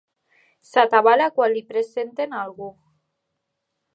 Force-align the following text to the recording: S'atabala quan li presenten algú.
S'atabala 0.69 1.27
quan 1.35 1.51
li 1.57 1.63
presenten 1.73 2.35
algú. 2.45 2.73